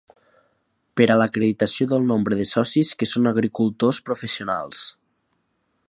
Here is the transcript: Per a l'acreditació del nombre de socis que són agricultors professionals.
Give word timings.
Per 0.99 1.05
a 1.15 1.17
l'acreditació 1.21 1.87
del 1.91 2.07
nombre 2.13 2.39
de 2.39 2.47
socis 2.53 2.95
que 3.03 3.09
són 3.13 3.33
agricultors 3.33 4.01
professionals. 4.09 4.83